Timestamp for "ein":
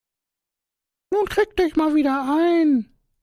2.23-2.91